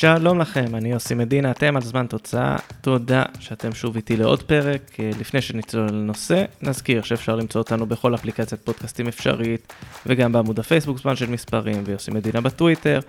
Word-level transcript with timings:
שלום 0.00 0.38
לכם, 0.38 0.74
אני 0.74 0.90
יוסי 0.90 1.14
מדינה, 1.14 1.50
אתם 1.50 1.76
על 1.76 1.82
זמן 1.82 2.06
תוצאה. 2.06 2.56
תודה 2.80 3.22
שאתם 3.40 3.74
שוב 3.74 3.96
איתי 3.96 4.16
לעוד 4.16 4.42
פרק. 4.42 4.80
אה, 5.00 5.10
לפני 5.20 5.40
שנצלול 5.40 5.88
לנושא, 5.88 6.44
נזכיר 6.62 7.02
שאפשר 7.02 7.36
למצוא 7.36 7.60
אותנו 7.60 7.86
בכל 7.86 8.14
אפליקציית 8.14 8.60
פודקאסטים 8.64 9.08
אפשרית, 9.08 9.72
וגם 10.06 10.32
בעמוד 10.32 10.58
הפייסבוק 10.58 10.98
זמן 10.98 11.16
של 11.16 11.30
מספרים, 11.30 11.82
ויוסי 11.86 12.10
מדינה 12.10 12.40
בטוויטר. 12.40 13.00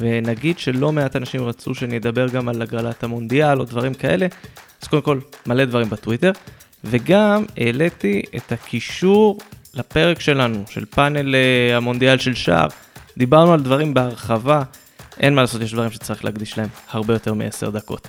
ונגיד 0.00 0.58
שלא 0.58 0.92
מעט 0.92 1.16
אנשים 1.16 1.42
רצו 1.42 1.74
שאני 1.74 1.96
אדבר 1.96 2.28
גם 2.28 2.48
על 2.48 2.62
הגרלת 2.62 3.04
המונדיאל 3.04 3.60
או 3.60 3.64
דברים 3.64 3.94
כאלה, 3.94 4.26
אז 4.82 4.88
קודם 4.88 5.02
כל, 5.02 5.18
מלא 5.46 5.64
דברים 5.64 5.90
בטוויטר. 5.90 6.32
וגם 6.84 7.44
העליתי 7.56 8.22
את 8.36 8.52
הקישור 8.52 9.38
לפרק 9.74 10.20
שלנו, 10.20 10.64
של 10.70 10.84
פאנל 10.84 11.34
אה, 11.34 11.76
המונדיאל 11.76 12.18
של 12.18 12.34
שער. 12.34 12.68
דיברנו 13.18 13.52
על 13.52 13.60
דברים 13.60 13.94
בהרחבה. 13.94 14.62
אין 15.20 15.34
מה 15.34 15.40
לעשות, 15.40 15.62
יש 15.62 15.72
דברים 15.72 15.90
שצריך 15.90 16.24
להקדיש 16.24 16.58
להם 16.58 16.68
הרבה 16.88 17.14
יותר 17.14 17.34
מ-10 17.34 17.70
דקות. 17.70 18.08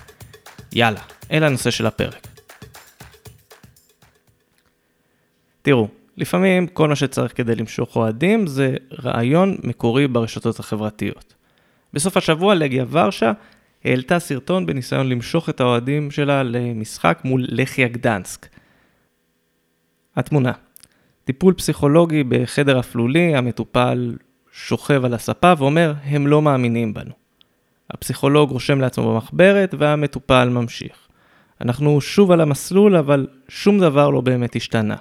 יאללה, 0.73 1.01
אלה 1.31 1.47
הנושא 1.47 1.71
של 1.71 1.85
הפרק. 1.85 2.27
תראו, 5.61 5.87
לפעמים 6.17 6.67
כל 6.67 6.87
מה 6.87 6.95
שצריך 6.95 7.37
כדי 7.37 7.55
למשוך 7.55 7.95
אוהדים 7.95 8.47
זה 8.47 8.75
רעיון 9.03 9.57
מקורי 9.63 10.07
ברשתות 10.07 10.59
החברתיות. 10.59 11.33
בסוף 11.93 12.17
השבוע 12.17 12.55
לגיה 12.55 12.85
ורשה 12.89 13.31
העלתה 13.85 14.19
סרטון 14.19 14.65
בניסיון 14.65 15.09
למשוך 15.09 15.49
את 15.49 15.59
האוהדים 15.59 16.11
שלה 16.11 16.43
למשחק 16.43 17.21
מול 17.23 17.45
לחיה 17.47 17.87
גדנסק. 17.87 18.47
התמונה 20.15 20.51
טיפול 21.23 21.53
פסיכולוגי 21.53 22.23
בחדר 22.23 22.79
אפלולי, 22.79 23.35
המטופל 23.35 24.15
שוכב 24.57 25.05
על 25.05 25.13
הספה 25.13 25.53
ואומר, 25.57 25.93
הם 26.03 26.27
לא 26.27 26.41
מאמינים 26.41 26.93
בנו. 26.93 27.13
הפסיכולוג 27.89 28.51
רושם 28.51 28.81
לעצמו 28.81 29.13
במחברת 29.13 29.75
והמטופל 29.77 30.49
ממשיך. 30.49 31.07
אנחנו 31.61 32.01
שוב 32.01 32.31
על 32.31 32.41
המסלול, 32.41 32.95
אבל 32.95 33.27
שום 33.47 33.79
דבר 33.79 34.09
לא 34.09 34.21
באמת 34.21 34.55
השתנה. 34.55 34.95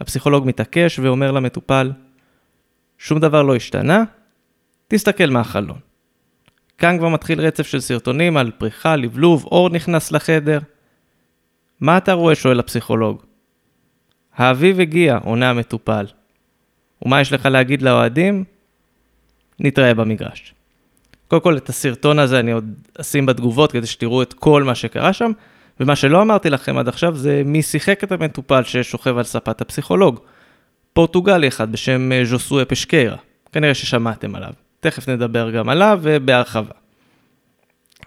הפסיכולוג 0.00 0.46
מתעקש 0.46 0.98
ואומר 0.98 1.30
למטופל, 1.32 1.92
שום 2.98 3.20
דבר 3.20 3.42
לא 3.42 3.56
השתנה? 3.56 4.04
תסתכל 4.88 5.26
מהחלון. 5.30 5.78
כאן 6.78 6.98
כבר 6.98 7.08
מתחיל 7.08 7.40
רצף 7.40 7.66
של 7.66 7.80
סרטונים 7.80 8.36
על 8.36 8.50
פריחה, 8.58 8.96
לבלוב, 8.96 9.44
אור 9.44 9.70
נכנס 9.70 10.12
לחדר. 10.12 10.58
מה 11.80 11.98
אתה 11.98 12.12
רואה? 12.12 12.34
שואל 12.34 12.60
הפסיכולוג. 12.60 13.22
האביב 14.34 14.80
הגיע, 14.80 15.18
עונה 15.24 15.50
המטופל. 15.50 16.06
ומה 17.02 17.20
יש 17.20 17.32
לך 17.32 17.46
להגיד 17.46 17.82
לאוהדים? 17.82 18.44
נתראה 19.60 19.94
במגרש. 19.94 20.54
קודם 21.28 21.42
כל, 21.42 21.56
את 21.56 21.68
הסרטון 21.68 22.18
הזה 22.18 22.40
אני 22.40 22.52
עוד 22.52 22.74
אשים 23.00 23.26
בתגובות 23.26 23.72
כדי 23.72 23.86
שתראו 23.86 24.22
את 24.22 24.32
כל 24.32 24.62
מה 24.62 24.74
שקרה 24.74 25.12
שם, 25.12 25.30
ומה 25.80 25.96
שלא 25.96 26.22
אמרתי 26.22 26.50
לכם 26.50 26.78
עד 26.78 26.88
עכשיו 26.88 27.16
זה 27.16 27.42
מי 27.44 27.62
שיחק 27.62 28.04
את 28.04 28.12
המטופל 28.12 28.62
ששוכב 28.62 29.18
על 29.18 29.24
ספת 29.24 29.60
הפסיכולוג. 29.60 30.20
פורטוגלי 30.92 31.48
אחד 31.48 31.72
בשם 31.72 32.12
אה, 32.12 32.24
ז'וסואה 32.24 32.64
פשקיירה, 32.64 33.16
כנראה 33.52 33.74
ששמעתם 33.74 34.34
עליו. 34.34 34.52
תכף 34.80 35.08
נדבר 35.08 35.50
גם 35.50 35.68
עליו 35.68 35.98
ובהרחבה. 36.02 36.72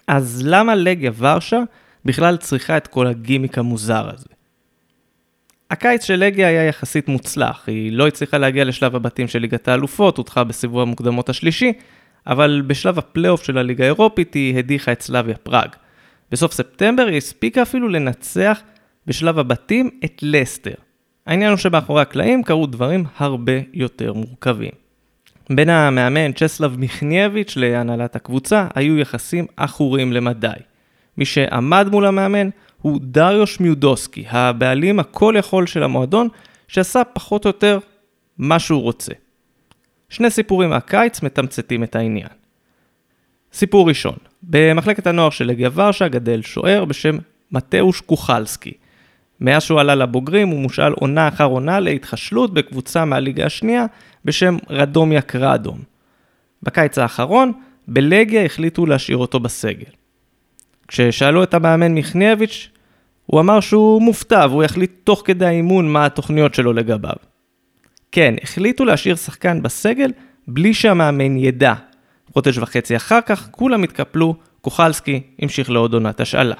אז 0.06 0.42
למה 0.44 0.74
לגיה 0.74 1.10
ורשה 1.18 1.62
בכלל 2.04 2.36
צריכה 2.36 2.76
את 2.76 2.86
כל 2.86 3.06
הגימיק 3.06 3.58
המוזר 3.58 4.10
הזה? 4.14 4.31
הקיץ 5.72 6.04
של 6.04 6.16
לגיה 6.16 6.48
היה 6.48 6.64
יחסית 6.64 7.08
מוצלח, 7.08 7.64
היא 7.66 7.92
לא 7.92 8.08
הצליחה 8.08 8.38
להגיע 8.38 8.64
לשלב 8.64 8.96
הבתים 8.96 9.28
של 9.28 9.38
ליגת 9.38 9.68
האלופות, 9.68 10.16
הודחה 10.16 10.44
בסיבוב 10.44 10.80
המוקדמות 10.80 11.28
השלישי, 11.28 11.72
אבל 12.26 12.62
בשלב 12.66 12.98
הפלייאוף 12.98 13.44
של 13.44 13.58
הליגה 13.58 13.84
האירופית 13.84 14.34
היא 14.34 14.58
הדיחה 14.58 14.92
את 14.92 15.02
סלאביה 15.02 15.36
פראג. 15.36 15.68
בסוף 16.30 16.52
ספטמבר 16.52 17.06
היא 17.06 17.16
הספיקה 17.16 17.62
אפילו 17.62 17.88
לנצח 17.88 18.60
בשלב 19.06 19.38
הבתים 19.38 19.90
את 20.04 20.18
לסטר. 20.22 20.74
העניין 21.26 21.50
הוא 21.50 21.58
שמאחורי 21.58 22.02
הקלעים 22.02 22.42
קרו 22.42 22.66
דברים 22.66 23.04
הרבה 23.16 23.52
יותר 23.72 24.12
מורכבים. 24.12 24.72
בין 25.50 25.68
המאמן 25.68 26.32
צ'סלב 26.32 26.76
מיכניאביץ' 26.78 27.56
להנהלת 27.56 28.16
הקבוצה 28.16 28.66
היו 28.74 28.98
יחסים 28.98 29.46
עכורים 29.56 30.12
למדי. 30.12 30.48
מי 31.18 31.24
שעמד 31.24 31.88
מול 31.90 32.06
המאמן 32.06 32.48
הוא 32.82 33.00
דריוש 33.02 33.60
מיודוסקי, 33.60 34.24
הבעלים 34.28 35.00
הכל 35.00 35.34
יכול 35.38 35.66
של 35.66 35.82
המועדון, 35.82 36.28
שעשה 36.68 37.04
פחות 37.04 37.44
או 37.44 37.48
יותר 37.48 37.78
מה 38.38 38.58
שהוא 38.58 38.82
רוצה. 38.82 39.12
שני 40.08 40.30
סיפורים 40.30 40.70
מהקיץ 40.70 41.22
מתמצתים 41.22 41.84
את 41.84 41.96
העניין. 41.96 42.28
סיפור 43.52 43.88
ראשון, 43.88 44.16
במחלקת 44.42 45.06
הנוער 45.06 45.30
של 45.30 45.44
לגיה 45.44 45.70
ורשה 45.74 46.08
גדל 46.08 46.42
שוער 46.42 46.84
בשם 46.84 47.18
מתאוש 47.52 48.00
קוחלסקי. 48.00 48.72
מאז 49.40 49.62
שהוא 49.62 49.80
עלה 49.80 49.94
לבוגרים 49.94 50.48
הוא 50.48 50.60
מושאל 50.60 50.92
עונה 50.92 51.28
אחר 51.28 51.44
עונה 51.44 51.80
להתחשלות 51.80 52.54
בקבוצה 52.54 53.04
מהליגה 53.04 53.46
השנייה 53.46 53.86
בשם 54.24 54.56
רדומיה 54.70 55.22
קראדום. 55.22 55.78
בקיץ 56.62 56.98
האחרון, 56.98 57.52
בלגיה 57.88 58.44
החליטו 58.44 58.86
להשאיר 58.86 59.16
אותו 59.16 59.40
בסגל. 59.40 59.90
כששאלו 60.92 61.42
את 61.42 61.54
המאמן 61.54 61.92
מיכניאביץ', 61.94 62.68
הוא 63.26 63.40
אמר 63.40 63.60
שהוא 63.60 64.02
מופתע 64.02 64.46
והוא 64.50 64.64
יחליט 64.64 64.90
תוך 65.04 65.22
כדי 65.24 65.46
האימון 65.46 65.88
מה 65.88 66.06
התוכניות 66.06 66.54
שלו 66.54 66.72
לגביו. 66.72 67.12
כן, 68.12 68.34
החליטו 68.42 68.84
להשאיר 68.84 69.16
שחקן 69.16 69.62
בסגל 69.62 70.10
בלי 70.48 70.74
שהמאמן 70.74 71.36
ידע. 71.36 71.74
חודש 72.32 72.58
וחצי 72.58 72.96
אחר 72.96 73.20
כך 73.20 73.48
כולם 73.50 73.82
התקפלו, 73.82 74.34
קוחלסקי 74.60 75.20
המשיך 75.38 75.70
לעוד 75.70 75.94
עונת 75.94 76.20
השאלה. 76.20 76.54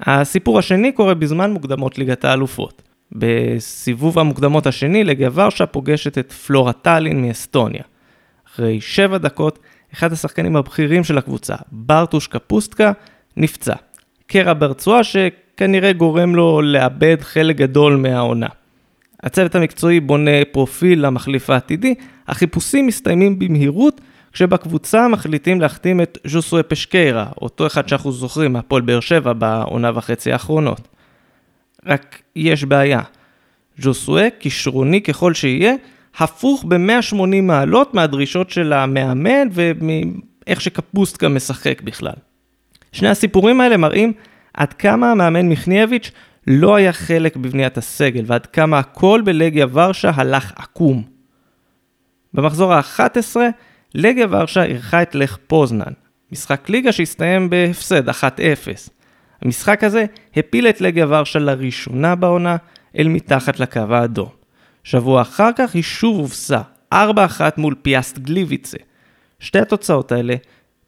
הסיפור 0.00 0.58
השני 0.58 0.92
קורה 0.92 1.14
בזמן 1.14 1.52
מוקדמות 1.52 1.98
ליגת 1.98 2.24
האלופות. 2.24 2.82
בסיבוב 3.12 4.18
המוקדמות 4.18 4.66
השני, 4.66 5.04
לגיה 5.04 5.30
ורשה 5.34 5.66
פוגשת 5.66 6.18
את 6.18 6.32
פלורה 6.32 6.72
טאלין 6.72 7.22
מאסטוניה. 7.22 7.82
אחרי 8.48 8.80
שבע 8.80 9.18
דקות, 9.18 9.58
אחד 9.94 10.12
השחקנים 10.12 10.56
הבכירים 10.56 11.04
של 11.04 11.18
הקבוצה, 11.18 11.54
ברטוש 11.72 12.26
קפוסטקה, 12.26 12.92
נפצע. 13.36 13.74
קרע 14.26 14.52
ברצועה 14.52 15.04
שכנראה 15.04 15.92
גורם 15.92 16.34
לו 16.34 16.62
לאבד 16.62 17.16
חלק 17.20 17.56
גדול 17.56 17.96
מהעונה. 17.96 18.48
הצוות 19.22 19.54
המקצועי 19.54 20.00
בונה 20.00 20.44
פרופיל 20.52 21.06
למחליף 21.06 21.50
העתידי, 21.50 21.94
החיפושים 22.28 22.86
מסתיימים 22.86 23.38
במהירות, 23.38 24.00
כשבקבוצה 24.32 25.08
מחליטים 25.08 25.60
להחתים 25.60 26.00
את 26.00 26.18
ז'וסוי 26.26 26.62
פשקיירה, 26.62 27.26
אותו 27.40 27.66
אחד 27.66 27.88
שאנחנו 27.88 28.12
זוכרים 28.12 28.52
מהפועל 28.52 28.82
באר 28.82 29.00
שבע 29.00 29.32
בעונה 29.32 29.90
וחצי 29.94 30.32
האחרונות. 30.32 30.88
רק 31.86 32.22
יש 32.36 32.64
בעיה. 32.64 33.00
ז'וסוי, 33.78 34.28
כישרוני 34.40 35.02
ככל 35.02 35.34
שיהיה, 35.34 35.74
הפוך 36.18 36.64
ב-180 36.68 37.42
מעלות 37.42 37.94
מהדרישות 37.94 38.50
של 38.50 38.72
המאמן 38.72 39.48
ומאיך 39.52 40.60
שקפוסטקה 40.60 41.28
משחק 41.28 41.82
בכלל. 41.82 42.16
שני 42.96 43.08
הסיפורים 43.08 43.60
האלה 43.60 43.76
מראים 43.76 44.12
עד 44.54 44.72
כמה 44.72 45.10
המאמן 45.10 45.48
מיכניאביץ' 45.48 46.10
לא 46.46 46.76
היה 46.76 46.92
חלק 46.92 47.36
בבניית 47.36 47.78
הסגל, 47.78 48.24
ועד 48.26 48.46
כמה 48.46 48.78
הכל 48.78 49.22
בלגיה 49.24 49.66
ורשה 49.72 50.10
הלך 50.14 50.52
עקום. 50.56 51.02
במחזור 52.34 52.74
ה-11, 52.74 53.36
לגיה 53.94 54.26
ורשה 54.30 54.64
אירחה 54.64 55.02
את 55.02 55.14
לך 55.14 55.36
פוזנן, 55.46 55.92
משחק 56.32 56.68
ליגה 56.68 56.92
שהסתיים 56.92 57.50
בהפסד 57.50 58.08
1-0. 58.08 58.12
המשחק 59.42 59.84
הזה 59.84 60.04
הפיל 60.36 60.68
את 60.68 60.80
לגיה 60.80 61.06
ורשה 61.08 61.38
לראשונה 61.38 62.14
בעונה 62.14 62.56
אל 62.98 63.08
מתחת 63.08 63.60
לקו 63.60 63.80
האדום. 63.90 64.28
שבוע 64.84 65.22
אחר 65.22 65.50
כך 65.56 65.74
היא 65.74 65.82
שוב 65.82 66.18
הובסה, 66.18 66.60
4-1 66.94 66.96
מול 67.56 67.74
פיאסט 67.82 68.18
גליביצה. 68.18 68.78
שתי 69.38 69.58
התוצאות 69.58 70.12
האלה 70.12 70.34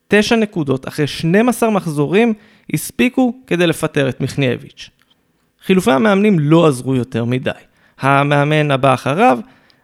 תשע 0.08 0.36
נקודות 0.36 0.88
אחרי 0.88 1.06
12 1.06 1.70
מחזורים 1.70 2.34
הספיקו 2.74 3.34
כדי 3.46 3.66
לפטר 3.66 4.08
את 4.08 4.20
מיכניאביץ'. 4.20 4.90
חילופי 5.64 5.90
המאמנים 5.90 6.38
לא 6.38 6.66
עזרו 6.66 6.94
יותר 6.94 7.24
מדי. 7.24 7.50
המאמן 8.00 8.70
הבא 8.70 8.94
אחריו, 8.94 9.38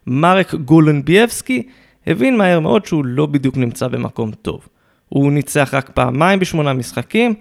מרק 0.06 0.54
גולנביאבסקי, 0.54 1.62
הבין 2.06 2.36
מהר 2.36 2.60
מאוד 2.60 2.86
שהוא 2.86 3.04
לא 3.04 3.26
בדיוק 3.26 3.56
נמצא 3.56 3.88
במקום 3.88 4.30
טוב. 4.32 4.68
הוא 5.08 5.32
ניצח 5.32 5.70
רק 5.72 5.90
פעמיים 5.90 6.38
בשמונה 6.38 6.72
משחקים, 6.72 7.34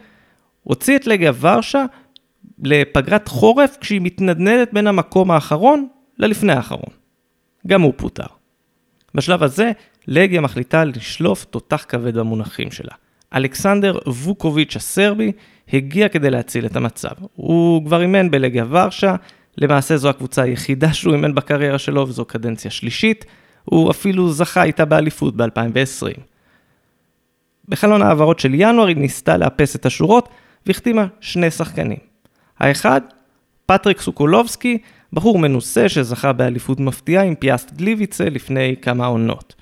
הוציא 0.63 0.95
את 0.95 1.07
לגיה 1.07 1.31
ורשה 1.39 1.85
לפגרת 2.63 3.27
חורף 3.27 3.77
כשהיא 3.81 4.01
מתנדנדת 4.01 4.73
בין 4.73 4.87
המקום 4.87 5.31
האחרון 5.31 5.87
ללפני 6.17 6.53
האחרון. 6.53 6.93
גם 7.67 7.81
הוא 7.81 7.93
פוטר. 7.97 8.25
בשלב 9.15 9.43
הזה 9.43 9.71
לגיה 10.07 10.41
מחליטה 10.41 10.83
לשלוף 10.83 11.43
תותח 11.43 11.85
כבד 11.87 12.17
במונחים 12.17 12.71
שלה. 12.71 12.93
אלכסנדר 13.35 13.97
ווקוביץ' 14.07 14.75
הסרבי 14.75 15.31
הגיע 15.73 16.09
כדי 16.09 16.29
להציל 16.29 16.65
את 16.65 16.75
המצב. 16.75 17.09
הוא 17.35 17.85
כבר 17.85 18.01
אימן 18.01 18.31
בלגיה 18.31 18.65
ורשה, 18.69 19.15
למעשה 19.57 19.97
זו 19.97 20.09
הקבוצה 20.09 20.41
היחידה 20.41 20.93
שהוא 20.93 21.13
אימן 21.13 21.35
בקריירה 21.35 21.77
שלו 21.77 22.07
וזו 22.07 22.25
קדנציה 22.25 22.71
שלישית, 22.71 23.25
הוא 23.65 23.91
אפילו 23.91 24.31
זכה 24.31 24.63
איתה 24.63 24.85
באליפות 24.85 25.35
ב-2020. 25.35 26.19
בחלון 27.67 28.01
ההעברות 28.01 28.39
של 28.39 28.51
ינואר 28.53 28.87
היא 28.87 28.97
ניסתה 28.97 29.37
לאפס 29.37 29.75
את 29.75 29.85
השורות 29.85 30.29
והחתימה 30.65 31.05
שני 31.21 31.51
שחקנים. 31.51 31.97
האחד, 32.59 33.01
פטריק 33.65 34.01
סוקולובסקי, 34.01 34.77
בחור 35.13 35.39
מנוסה 35.39 35.89
שזכה 35.89 36.33
באליפות 36.33 36.79
מפתיעה 36.79 37.23
עם 37.23 37.35
פיאסט 37.35 37.73
גליביצה 37.73 38.29
לפני 38.29 38.75
כמה 38.81 39.05
עונות. 39.05 39.55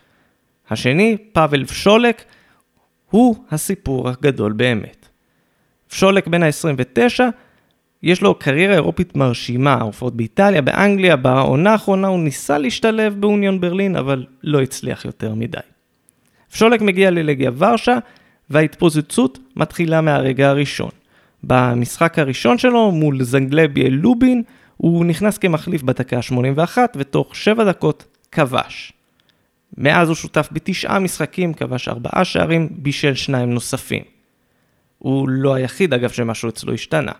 השני, 0.71 1.18
פאבל 1.33 1.65
פשולק, 1.65 2.23
הוא 3.09 3.35
הסיפור 3.51 4.09
הגדול 4.09 4.51
באמת. 4.51 5.07
פשולק 5.89 6.27
בן 6.27 6.44
ה-29, 6.44 7.19
יש 8.03 8.21
לו 8.21 8.35
קריירה 8.35 8.73
אירופית 8.73 9.15
מרשימה, 9.15 9.73
הופעות 9.73 10.15
באיטליה, 10.15 10.62
באנגליה, 10.62 11.15
בעונה 11.15 11.71
האחרונה 11.71 12.07
הוא 12.07 12.19
ניסה 12.19 12.57
להשתלב 12.57 13.21
באוניון 13.21 13.62
ברלין, 13.62 13.95
אבל 13.95 14.25
לא 14.44 14.62
הצליח 14.62 15.06
יותר 15.06 15.35
מדי. 15.35 15.57
פשולק 16.51 16.81
מגיע 16.81 17.12
ללגיה 17.12 17.51
ורשה, 17.57 17.97
וההתפוצצות 18.50 19.39
מתחילה 19.56 20.01
מהרגע 20.01 20.50
הראשון. 20.50 20.91
במשחק 21.44 22.19
הראשון 22.19 22.57
שלו 22.57 22.91
מול 22.91 23.23
זנגלביה 23.23 23.89
לובין, 23.89 24.44
הוא 24.77 25.06
נכנס 25.06 25.38
כמחליף 25.38 25.83
בדקה 25.83 26.18
ה-81, 26.18 26.77
ותוך 26.95 27.35
7 27.35 27.63
דקות 27.63 28.06
כבש. 28.31 28.94
מאז 29.77 30.07
הוא 30.07 30.15
שותף 30.15 30.50
בתשעה 30.51 31.00
משחקים, 31.00 31.53
כבש 31.53 31.88
ארבעה 31.88 32.25
שערים, 32.25 32.69
בישל 32.71 33.15
שניים 33.15 33.53
נוספים. 33.53 34.03
הוא 34.97 35.29
לא 35.29 35.53
היחיד, 35.53 35.94
אגב, 35.94 36.09
שמשהו 36.09 36.50
אצלו 36.50 36.73
השתנה. 36.73 37.12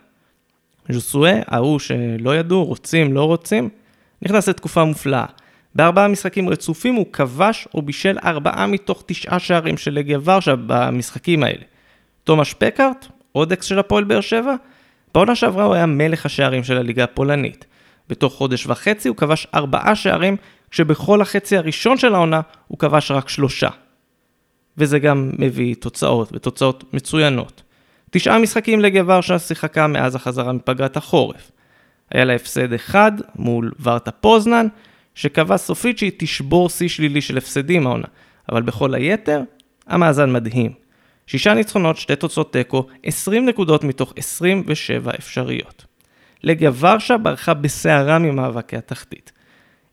ז'וסואה, 0.90 1.40
ההוא 1.48 1.80
שלא 1.80 2.36
ידעו, 2.36 2.66
רוצים, 2.66 3.14
לא 3.14 3.24
רוצים, 3.24 3.70
נכנס 4.22 4.50
לתקופה 4.50 4.84
מופלאה. 4.84 5.26
בארבעה 5.76 6.08
משחקים 6.08 6.50
רצופים 6.50 6.96
הוא 6.96 7.06
כבש 7.14 7.68
או 7.74 7.82
בישל 7.82 8.18
ארבעה 8.24 8.68
מתוך 8.68 9.04
תשעה 9.06 9.40
שערים 9.40 9.78
של 9.78 9.94
לגיה 9.94 10.20
ורשה 10.24 10.56
במשחקים 10.68 11.44
האלה. 11.44 11.64
תומש 12.24 12.54
פקארט, 12.54 13.08
עוד 13.32 13.52
אקס 13.52 13.66
של 13.66 13.80
הפועל 13.80 14.04
באר 14.04 14.22
שבע, 14.22 14.56
בעונה 15.14 15.36
שעברה 15.36 15.64
הוא 15.64 15.74
היה 15.74 15.86
מלך 15.86 16.26
השערים 16.26 16.64
של 16.64 16.78
הליגה 16.78 17.04
הפולנית. 17.04 17.66
בתוך 18.10 18.34
חודש 18.34 18.68
וחצי 18.68 19.08
הוא 19.08 19.18
כבש 19.18 19.48
ארבעה 19.54 19.96
שערים, 19.96 20.38
כשבכל 20.72 21.22
החצי 21.22 21.58
הראשון 21.58 21.98
של 21.98 22.16
העונה 22.16 22.42
הוא 22.68 22.80
כבש 22.80 23.12
רק 23.12 23.30
שלושה. 23.30 23.70
וזה 24.78 25.00
גם 25.00 25.32
מביא 25.40 25.76
תוצאות, 25.76 26.30
ותוצאות 26.34 26.94
מצוינות. 26.94 27.62
תשעה 28.12 28.40
משחקים 28.40 28.80
לגיה 28.80 29.04
ורשה 29.08 29.40
שיחקה 29.40 29.88
מאז 29.88 30.16
החזרה 30.16 30.54
מפגרת 30.54 30.98
החורף. 30.98 31.52
היה 32.12 32.26
לה 32.26 32.36
הפסד 32.36 32.74
אחד 32.74 33.12
מול 33.36 33.72
ורטה 33.82 34.12
פוזנן, 34.12 34.68
שקבע 35.16 35.58
סופית 35.58 35.98
שהיא 35.98 36.12
תשבור 36.18 36.70
שיא 36.70 36.88
שלילי 36.88 37.22
של 37.22 37.38
הפסדים 37.38 37.88
העונה, 37.88 38.08
אבל 38.52 38.62
בכל 38.62 38.94
היתר, 38.94 39.42
המאזן 39.88 40.34
מדהים. 40.34 40.72
שישה 41.28 41.54
ניצחונות, 41.54 41.98
שתי 41.98 42.16
תוצאות 42.16 42.54
תיקו, 42.54 42.88
20 43.04 43.46
נקודות 43.46 43.84
מתוך 43.84 44.14
27 44.18 45.12
אפשריות. 45.20 45.86
לגיה 46.44 46.72
ורשה 46.80 47.18
ברחה 47.18 47.54
בסערה 47.54 48.20
ממאבקי 48.20 48.78
התחתית. 48.78 49.32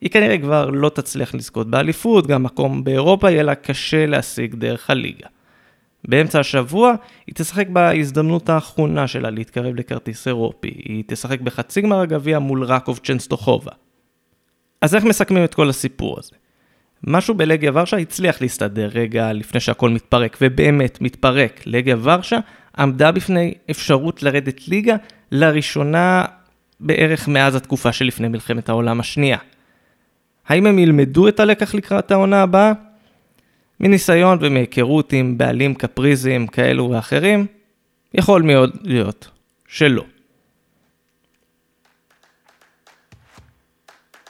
היא 0.00 0.10
כנראה 0.10 0.38
כבר 0.38 0.70
לא 0.70 0.88
תצליח 0.88 1.34
לזכות 1.34 1.70
באליפות, 1.70 2.26
גם 2.26 2.42
מקום 2.42 2.84
באירופה 2.84 3.30
יהיה 3.30 3.42
לה 3.42 3.54
קשה 3.54 4.06
להשיג 4.06 4.54
דרך 4.54 4.90
הליגה. 4.90 5.26
באמצע 6.08 6.40
השבוע 6.40 6.94
היא 7.26 7.34
תשחק 7.34 7.68
בהזדמנות 7.68 8.48
האחרונה 8.48 9.06
שלה 9.06 9.30
להתקרב 9.30 9.74
לכרטיס 9.74 10.26
אירופי. 10.28 10.68
היא 10.68 11.04
תשחק 11.06 11.40
בחצי 11.40 11.80
גמר 11.80 12.00
הגביע 12.00 12.38
מול 12.38 12.64
רקוב 12.64 13.00
צ'נסטוחובה. 13.04 13.72
אז 14.80 14.94
איך 14.94 15.04
מסכמים 15.04 15.44
את 15.44 15.54
כל 15.54 15.68
הסיפור 15.68 16.18
הזה? 16.18 16.32
משהו 17.06 17.34
בלגיה 17.34 17.70
ורשה 17.74 17.96
הצליח 17.96 18.40
להסתדר 18.40 18.90
רגע 18.94 19.32
לפני 19.32 19.60
שהכל 19.60 19.90
מתפרק, 19.90 20.36
ובאמת 20.40 21.00
מתפרק. 21.00 21.60
לגיה 21.66 21.96
ורשה 22.02 22.38
עמדה 22.78 23.12
בפני 23.12 23.54
אפשרות 23.70 24.22
לרדת 24.22 24.68
ליגה 24.68 24.96
לראשונה 25.30 26.24
בערך 26.80 27.28
מאז 27.28 27.54
התקופה 27.54 27.92
שלפני 27.92 28.28
מלחמת 28.28 28.68
העולם 28.68 29.00
השנייה. 29.00 29.38
האם 30.46 30.66
הם 30.66 30.78
ילמדו 30.78 31.28
את 31.28 31.40
הלקח 31.40 31.74
לקראת 31.74 32.10
העונה 32.10 32.42
הבאה? 32.42 32.72
מניסיון 33.80 34.38
ומהיכרות 34.40 35.12
עם 35.12 35.38
בעלים 35.38 35.74
קפריזיים 35.74 36.46
כאלו 36.46 36.90
ואחרים, 36.90 37.46
יכול 38.14 38.42
מאוד 38.42 38.76
להיות 38.82 39.30
שלא. 39.68 40.04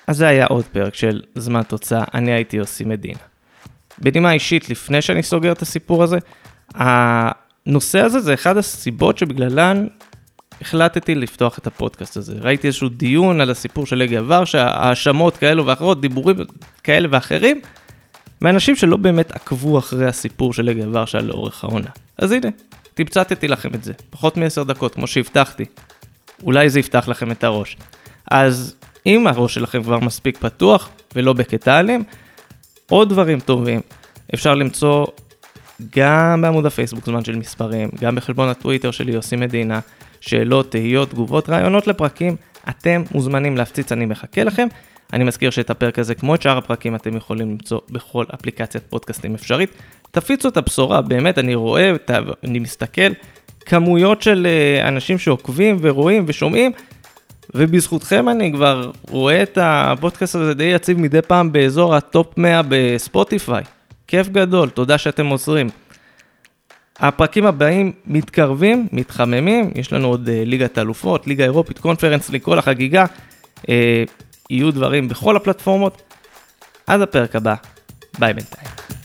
אז 0.06 0.16
זה 0.16 0.28
היה 0.28 0.46
עוד 0.46 0.64
פרק 0.64 0.94
של 0.94 1.22
זמן 1.34 1.62
תוצאה, 1.62 2.04
אני 2.14 2.32
הייתי 2.32 2.56
יוסי 2.56 2.84
מדינה. 2.84 3.18
בנימה 3.98 4.32
אישית, 4.32 4.70
לפני 4.70 5.02
שאני 5.02 5.22
סוגר 5.22 5.52
את 5.52 5.62
הסיפור 5.62 6.02
הזה, 6.02 6.18
הנושא 6.74 8.00
הזה 8.00 8.20
זה 8.20 8.34
אחד 8.34 8.56
הסיבות 8.56 9.18
שבגללן 9.18 9.86
החלטתי 10.60 11.14
לפתוח 11.14 11.58
את 11.58 11.66
הפודקאסט 11.66 12.16
הזה. 12.16 12.34
ראיתי 12.40 12.66
איזשהו 12.66 12.88
דיון 12.88 13.40
על 13.40 13.50
הסיפור 13.50 13.86
של 13.86 13.96
לגיה 13.96 14.22
ורשה, 14.26 14.66
האשמות 14.66 15.36
כאלו 15.36 15.66
ואחרות, 15.66 16.00
דיבורים 16.00 16.36
כאלה 16.84 17.08
ואחרים, 17.10 17.60
מאנשים 18.40 18.76
שלא 18.76 18.96
באמת 18.96 19.32
עקבו 19.32 19.78
אחרי 19.78 20.06
הסיפור 20.06 20.52
של 20.52 20.62
לגיה 20.62 20.86
ורשה 20.92 21.20
לאורך 21.20 21.64
העונה. 21.64 21.90
אז 22.18 22.32
הנה, 22.32 22.48
תמצתתי 22.94 23.48
לכם 23.48 23.74
את 23.74 23.84
זה, 23.84 23.92
פחות 24.10 24.36
מעשר 24.36 24.62
דקות, 24.62 24.94
כמו 24.94 25.06
שהבטחתי. 25.06 25.64
אולי 26.42 26.70
זה 26.70 26.80
יפתח 26.80 27.08
לכם 27.08 27.30
את 27.30 27.44
הראש. 27.44 27.76
אז 28.30 28.74
אם 29.06 29.26
הראש 29.26 29.54
שלכם 29.54 29.82
כבר 29.82 29.98
מספיק 29.98 30.38
פתוח 30.38 30.88
ולא 31.14 31.32
בקטע 31.32 31.80
אלים, 31.80 32.04
עוד 32.90 33.08
דברים 33.08 33.40
טובים 33.40 33.80
אפשר 34.34 34.54
למצוא 34.54 35.06
גם 35.96 36.40
בעמוד 36.42 36.66
הפייסבוק 36.66 37.04
זמן 37.04 37.24
של 37.24 37.36
מספרים, 37.36 37.90
גם 38.00 38.14
בחשבון 38.14 38.48
הטוויטר 38.48 38.90
שלי 38.90 39.12
יוסי 39.12 39.36
מדינה, 39.36 39.80
שאלות, 40.20 40.70
תהיות, 40.70 41.10
תגובות, 41.10 41.48
רעיונות 41.48 41.86
לפרקים, 41.86 42.36
אתם 42.68 43.02
מוזמנים 43.12 43.56
להפציץ, 43.56 43.92
אני 43.92 44.06
מחכה 44.06 44.44
לכם. 44.44 44.68
אני 45.12 45.24
מזכיר 45.24 45.50
שאת 45.50 45.70
הפרק 45.70 45.98
הזה, 45.98 46.14
כמו 46.14 46.34
את 46.34 46.42
שאר 46.42 46.58
הפרקים, 46.58 46.94
אתם 46.94 47.16
יכולים 47.16 47.50
למצוא 47.50 47.80
בכל 47.90 48.24
אפליקציית 48.34 48.84
פודקאסטים 48.88 49.34
אפשרית. 49.34 49.70
תפיצו 50.10 50.48
את 50.48 50.56
הבשורה, 50.56 51.00
באמת, 51.00 51.38
אני 51.38 51.54
רואה, 51.54 51.92
אני 52.44 52.58
מסתכל, 52.58 53.12
כמויות 53.66 54.22
של 54.22 54.46
אה, 54.46 54.88
אנשים 54.88 55.18
שעוקבים 55.18 55.76
ורואים 55.80 56.24
ושומעים, 56.26 56.72
ובזכותכם 57.54 58.28
אני 58.28 58.52
כבר 58.52 58.90
רואה 59.10 59.42
את 59.42 59.58
הפודקאסט 59.60 60.34
הזה 60.34 60.54
די 60.54 60.64
יציב 60.64 60.98
מדי 60.98 61.22
פעם 61.22 61.52
באזור 61.52 61.94
ה 61.94 62.05
top 62.05 62.38
100 62.38 62.60
בספוטיפיי. 62.68 63.64
כיף 64.06 64.28
גדול, 64.28 64.68
תודה 64.68 64.98
שאתם 64.98 65.26
עוזרים. 65.26 65.68
הפרקים 66.98 67.46
הבאים 67.46 67.92
מתקרבים, 68.06 68.88
מתחממים, 68.92 69.70
יש 69.74 69.92
לנו 69.92 70.08
עוד 70.08 70.28
אה, 70.28 70.30
ליגת 70.44 70.78
אלופות, 70.78 71.26
ליגה 71.26 71.44
אירופית, 71.44 71.78
קונפרנס 71.78 72.30
ליג, 72.30 72.46
כל 72.46 72.58
החגיגה. 72.58 73.04
Uh, 73.62 73.66
יהיו 74.50 74.70
דברים 74.70 75.08
בכל 75.08 75.36
הפלטפורמות. 75.36 76.02
עד 76.86 77.00
הפרק 77.00 77.36
הבא, 77.36 77.54
ביי 78.18 78.34
בינתיים. 78.34 78.97